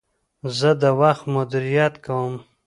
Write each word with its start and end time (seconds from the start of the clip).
زه 0.57 0.69
د 0.81 0.83
وخت 1.01 1.23
مدیریت 1.35 1.93
کوم. 2.05 2.33